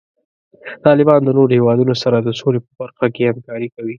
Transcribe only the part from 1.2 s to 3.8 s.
د نورو هیوادونو سره د سولې په برخه کې همکاري